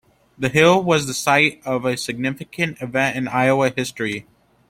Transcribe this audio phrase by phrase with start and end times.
[0.35, 4.25] The hill was the site of a significant event in Iowa history.